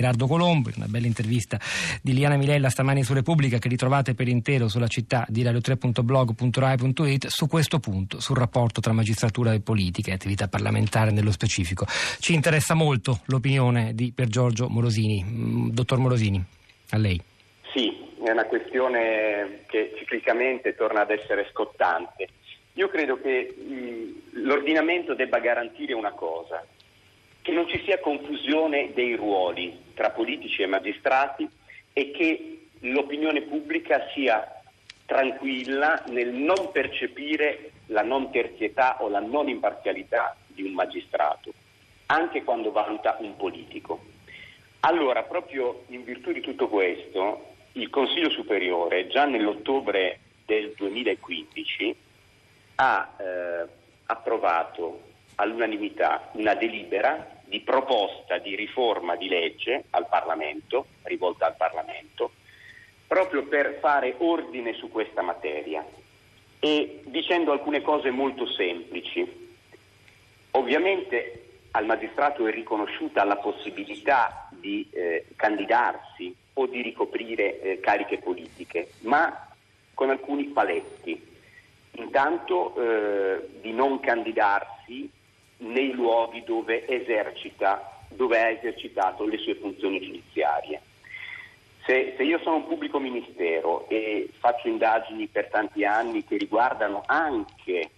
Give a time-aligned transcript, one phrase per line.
[0.00, 1.58] Gerardo Colombo, una bella intervista
[2.00, 7.46] di Liana Milella stamani su Repubblica che ritrovate per intero sulla città di radio3.blog.rai.it su
[7.46, 11.84] questo punto, sul rapporto tra magistratura e politica e attività parlamentare nello specifico.
[12.18, 15.22] Ci interessa molto l'opinione di Per Giorgio Morosini.
[15.22, 16.42] Mm, dottor Morosini,
[16.92, 17.20] a lei.
[17.74, 17.94] Sì,
[18.24, 22.26] è una questione che ciclicamente torna ad essere scottante.
[22.72, 26.64] Io credo che mh, mm, l'ordinamento debba garantire una cosa,
[27.50, 31.48] che non ci sia confusione dei ruoli tra politici e magistrati
[31.92, 34.62] e che l'opinione pubblica sia
[35.04, 41.52] tranquilla nel non percepire la non terzietà o la non imparzialità di un magistrato,
[42.06, 44.00] anche quando valuta un politico.
[44.80, 51.96] Allora, proprio in virtù di tutto questo, il Consiglio Superiore già nell'ottobre del 2015
[52.76, 53.66] ha eh,
[54.06, 55.08] approvato
[55.40, 62.32] all'unanimità una delibera di proposta di riforma di legge al Parlamento, rivolta al Parlamento,
[63.06, 65.84] proprio per fare ordine su questa materia
[66.60, 69.48] e dicendo alcune cose molto semplici.
[70.52, 78.18] Ovviamente al magistrato è riconosciuta la possibilità di eh, candidarsi o di ricoprire eh, cariche
[78.18, 79.48] politiche, ma
[79.94, 81.28] con alcuni paletti.
[81.92, 85.18] Intanto eh, di non candidarsi
[85.60, 90.80] nei luoghi dove, esercita, dove ha esercitato le sue funzioni giudiziarie.
[91.84, 97.02] Se, se, io sono un pubblico ministero e faccio indagini per tanti anni che riguardano
[97.06, 97.90] anche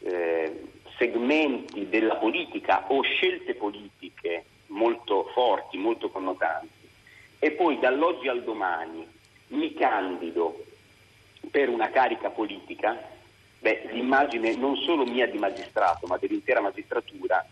[0.00, 0.62] eh,
[0.96, 6.68] segmenti della politica o scelte politiche molto forti, molto connotanti,
[7.38, 9.06] e poi dall'oggi al domani
[9.48, 10.64] mi candido
[11.50, 12.96] per una carica politica,
[13.58, 17.44] beh, l'immagine non solo mia di magistrato, ma dell'intera magistratura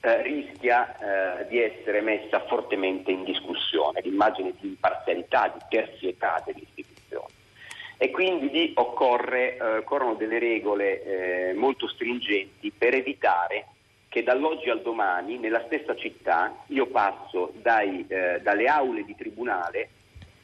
[0.00, 7.32] eh, rischia eh, di essere messa fortemente in discussione, l'immagine di imparzialità, di terzietà dell'istituzione.
[7.96, 11.02] E quindi occorre, eh, occorrono delle regole
[11.50, 13.66] eh, molto stringenti per evitare
[14.08, 19.90] che dall'oggi al domani nella stessa città io passo dai, eh, dalle aule di tribunale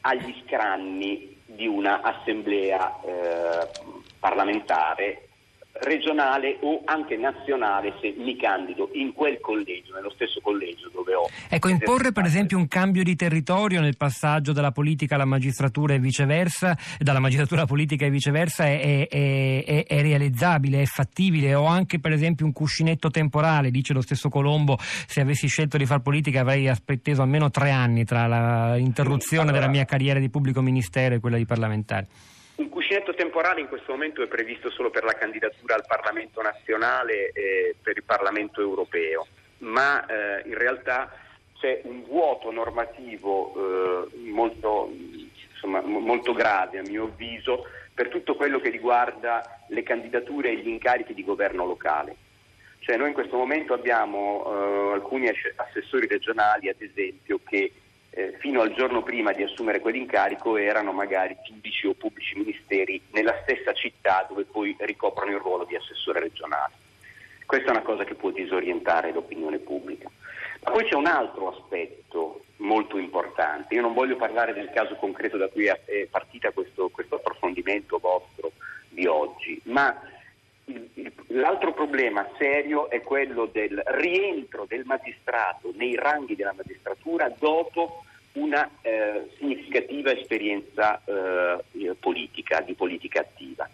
[0.02, 3.68] agli scranni di una assemblea eh,
[4.24, 5.28] parlamentare
[5.82, 11.28] regionale o anche nazionale se mi candido in quel collegio, nello stesso collegio dove ho.
[11.48, 15.98] Ecco, imporre per esempio un cambio di territorio nel passaggio dalla politica alla magistratura e
[15.98, 21.66] viceversa, dalla magistratura alla politica e viceversa è, è, è, è realizzabile, è fattibile, o
[21.66, 26.00] anche per esempio un cuscinetto temporale, dice lo stesso Colombo, se avessi scelto di fare
[26.00, 31.16] politica avrei aspettato almeno tre anni tra l'interruzione allora, della mia carriera di pubblico ministero
[31.16, 32.06] e quella di parlamentare.
[32.94, 37.32] Un cuscinetto temporale in questo momento è previsto solo per la candidatura al Parlamento nazionale
[37.32, 39.26] e per il Parlamento europeo,
[39.58, 41.12] ma eh, in realtà
[41.58, 48.60] c'è un vuoto normativo eh, molto, insomma, molto grave a mio avviso per tutto quello
[48.60, 52.14] che riguarda le candidature e gli incarichi di governo locale.
[52.78, 57.72] Cioè noi in questo momento abbiamo eh, alcuni assessori regionali, ad esempio, che
[58.16, 63.40] eh, fino al giorno prima di assumere quell'incarico erano magari giudici o pubblici ministeri nella
[63.42, 66.72] stessa città dove poi ricoprono il ruolo di assessore regionale.
[67.44, 70.08] Questa è una cosa che può disorientare l'opinione pubblica.
[70.62, 73.74] Ma poi c'è un altro aspetto molto importante.
[73.74, 78.52] Io non voglio parlare del caso concreto da cui è partita questo, questo approfondimento vostro
[78.88, 80.00] di oggi, ma
[81.34, 88.68] l'altro problema serio è quello del rientro del magistrato nei ranghi della magistratura dopo una
[88.82, 93.68] eh, significativa esperienza eh, politica, di politica attiva.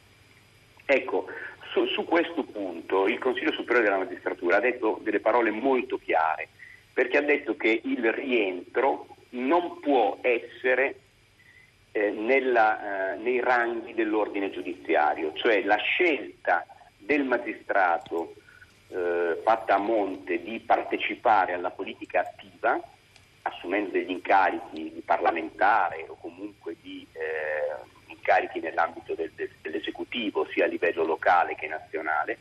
[0.84, 1.26] Ecco,
[1.72, 6.48] su, su, questo punto il Consiglio Superiore della Magistratura ha detto delle parole molto chiare,
[6.92, 10.96] perché ha detto che il rientro non può essere
[11.92, 16.66] eh, nella, eh, nei ranghi dell'ordine giudiziario, cioè la scelta
[17.00, 18.34] del magistrato
[18.88, 22.80] eh, fatta a monte di partecipare alla politica attiva,
[23.42, 30.64] assumendo degli incarichi di parlamentare o comunque di eh, incarichi nell'ambito del, del, dell'esecutivo, sia
[30.64, 32.38] a livello locale che nazionale,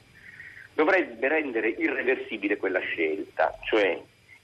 [0.74, 4.02] dovrebbe rendere irreversibile quella scelta, cioè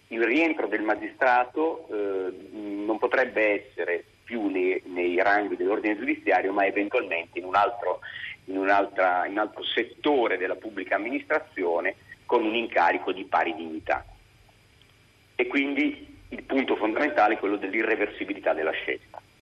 [0.09, 6.65] il rientro del magistrato eh, non potrebbe essere più nei, nei, ranghi dell'ordine giudiziario, ma
[6.65, 7.99] eventualmente in un, altro,
[8.45, 11.95] in, in un altro settore della pubblica amministrazione
[12.25, 14.05] con un incarico di pari dignità.
[15.35, 19.21] E quindi il punto fondamentale è quello dell'irreversibilità della scelta.